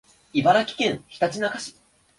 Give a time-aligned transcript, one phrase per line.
[0.33, 1.79] 茨城県ひたちなか市